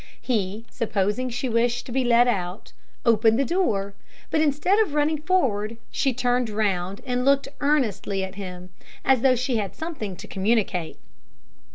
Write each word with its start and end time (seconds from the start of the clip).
He, 0.19 0.65
supposing 0.71 1.27
that 1.27 1.33
she 1.35 1.47
wished 1.47 1.85
to 1.85 1.91
be 1.91 2.03
let 2.03 2.27
out, 2.27 2.73
opened 3.05 3.37
the 3.37 3.45
door; 3.45 3.93
but 4.31 4.41
instead 4.41 4.79
of 4.79 4.95
running 4.95 5.21
forward, 5.21 5.77
she 5.91 6.11
turned 6.11 6.49
round 6.49 7.01
and 7.05 7.23
looked 7.23 7.47
earnestly 7.59 8.23
at 8.23 8.33
him, 8.33 8.71
as 9.05 9.21
though 9.21 9.35
she 9.35 9.57
had 9.57 9.75
something 9.75 10.15
to 10.15 10.25
communicate. 10.27 10.97